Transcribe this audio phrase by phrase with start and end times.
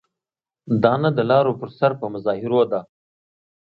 [0.83, 2.81] دا نه د لارو پر سر په مظاهرو ده.